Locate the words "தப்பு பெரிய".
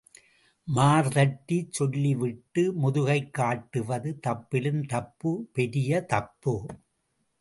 4.85-6.01